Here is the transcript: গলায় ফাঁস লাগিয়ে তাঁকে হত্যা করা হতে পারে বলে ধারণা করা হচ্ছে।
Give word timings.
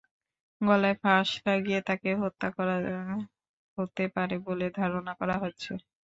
গলায় 0.61 0.97
ফাঁস 1.01 1.29
লাগিয়ে 1.45 1.79
তাঁকে 1.87 2.09
হত্যা 2.21 2.47
করা 2.57 2.75
হতে 3.77 4.03
পারে 4.15 4.35
বলে 4.47 4.65
ধারণা 4.79 5.13
করা 5.19 5.35
হচ্ছে। 5.43 5.71